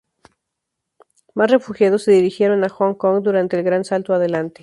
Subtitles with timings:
[1.35, 4.59] Más refugiados se dirigieron a Hong Kong durante el Gran Salto Adelante.